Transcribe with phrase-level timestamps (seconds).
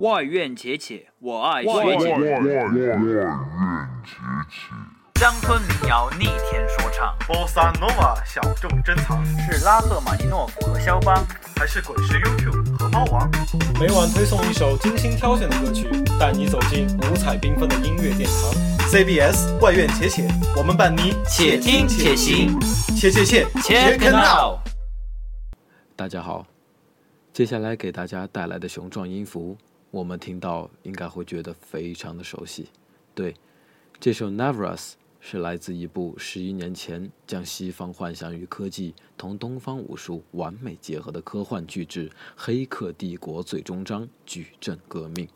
[0.00, 2.08] 外院且且，我爱外学姐。
[5.20, 11.14] 乡村民谣逆天说唱，波萨诺瓦小众珍藏，是拉赫玛尼诺夫和肖邦。
[11.54, 13.30] 还是滚石 YouTube 和猫王？
[13.78, 15.86] 每晚推送一首精心挑选的歌曲，
[16.18, 18.88] 带你走进五彩缤纷的音乐殿堂。
[18.88, 22.58] CBS 外院且且，我们伴你且听且行，
[22.96, 24.60] 且且且 Check it out。
[25.94, 26.46] 大家好，
[27.34, 29.58] 接下来给大家带来的雄壮音符，
[29.90, 32.68] 我们听到应该会觉得非常的熟悉。
[33.14, 33.34] 对，
[33.98, 45.28] 这首 Nevers 是来自一部十一年前将西方幻想与科技同东方武术完美结合的科幻巨制《黑客帝国：最终章：矩阵革命》。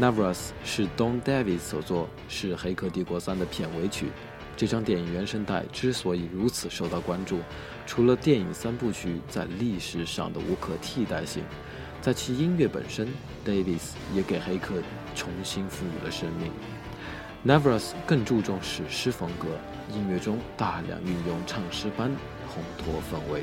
[0.00, 4.06] Navras 是 Don Davis 所作，是《黑客帝国三》的片尾曲。
[4.56, 7.40] 这张电影原声带之所以如此受到关注，
[7.84, 11.42] 除了电影三部曲在历史上的无可替代性，
[12.00, 13.08] 在其音乐本身
[13.44, 14.74] ，Davis 也给黑客
[15.16, 16.52] 重新赋予了生命。
[17.44, 19.48] Navras 更注重史诗风格，
[19.92, 22.08] 音乐中大量运用唱诗般
[22.46, 23.42] 烘托氛围，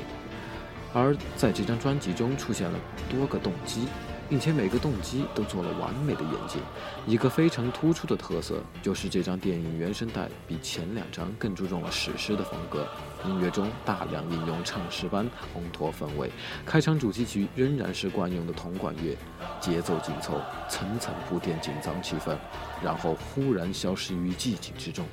[0.94, 2.78] 而在这张专辑中出现了
[3.10, 3.88] 多个动机。
[4.28, 6.60] 并且每个动机都做了完美的演进。
[7.06, 12.86] 一个非常突出的特色就是这张电影原声带比前两张更注重了史诗的风格，
[13.24, 16.30] 音乐中大量应用唱诗般烘托氛围。
[16.64, 19.16] 开场主题曲仍然是惯用的铜管乐，
[19.60, 22.36] 节奏紧凑，层层铺垫紧张气氛，
[22.82, 25.06] 然后忽然消失于寂静之中，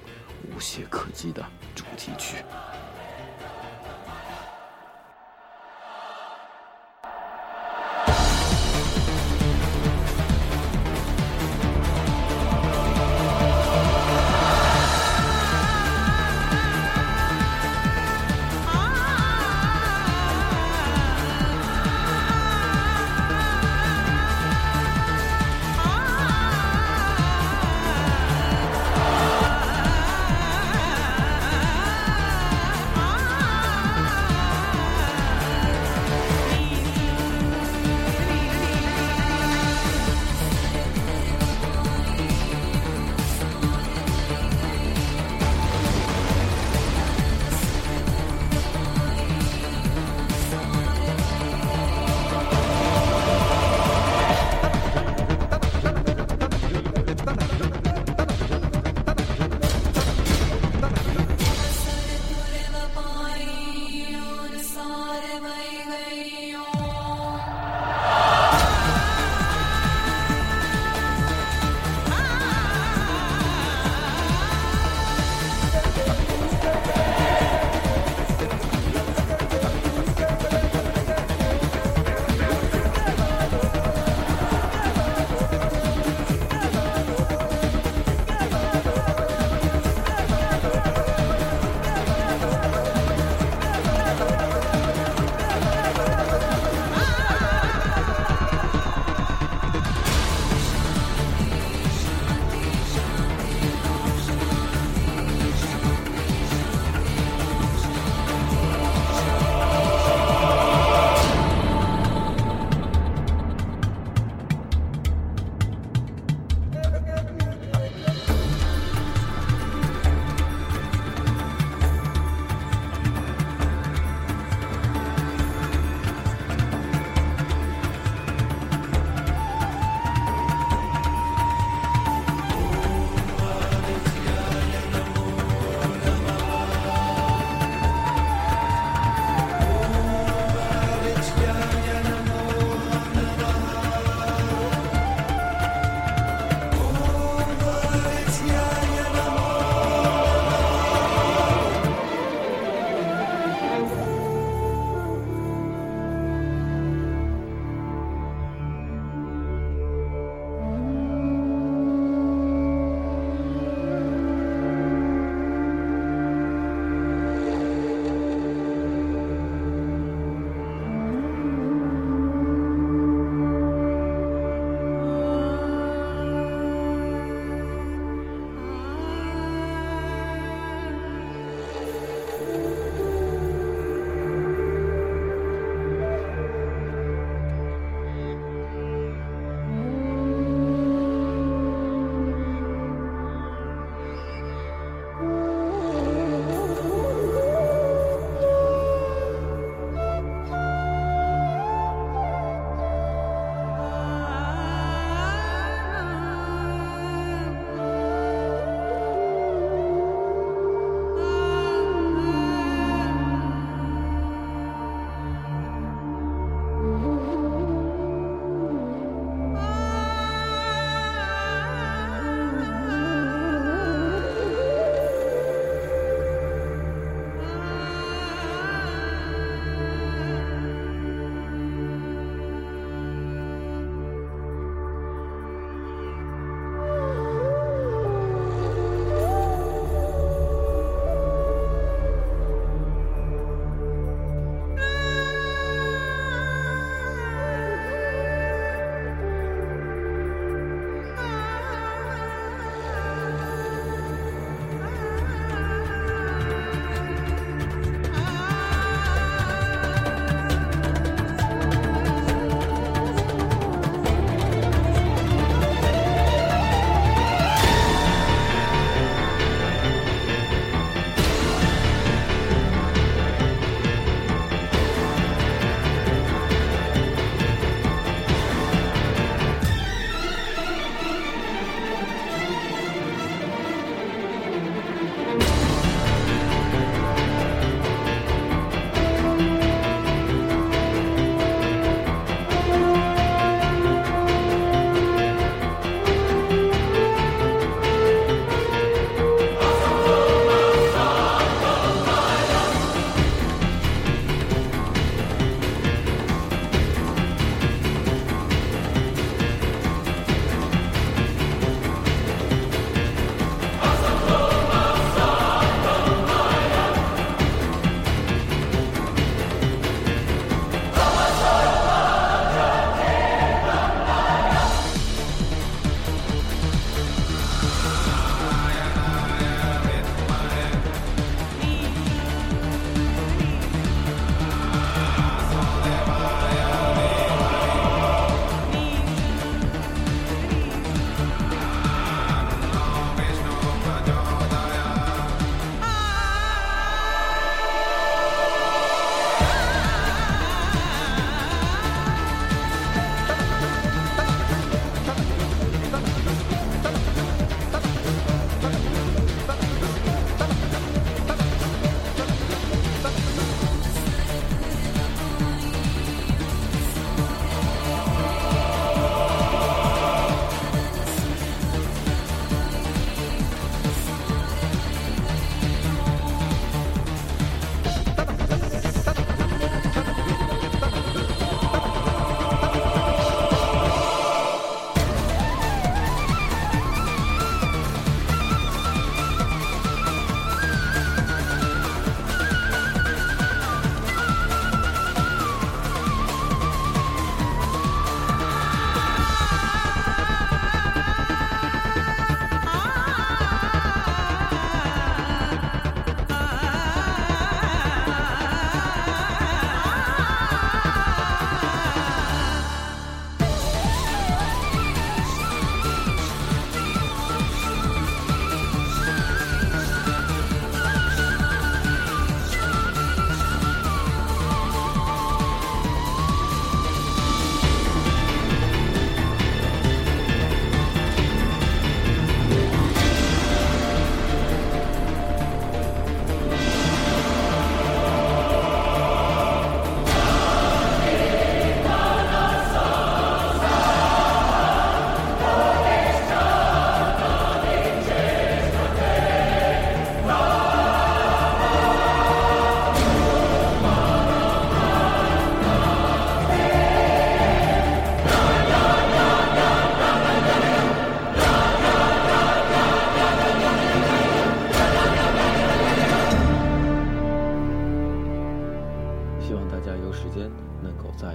[0.44, 1.44] 无懈可击的
[1.76, 2.38] 主题曲。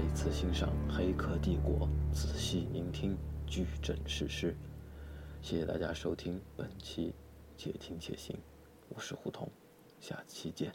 [0.09, 3.15] 一次欣赏《黑客帝国》，仔细聆听
[3.47, 4.57] 矩阵史诗。
[5.43, 7.11] 谢谢大家收听本期
[7.59, 8.35] 《且听且行》，
[8.88, 9.50] 我是胡同，
[10.00, 10.73] 下期见。